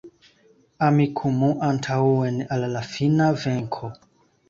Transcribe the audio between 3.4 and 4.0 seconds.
venko